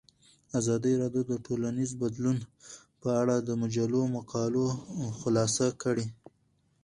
[0.59, 2.37] ازادي راډیو د ټولنیز بدلون
[3.01, 4.65] په اړه د مجلو مقالو
[5.19, 6.05] خلاصه کړې.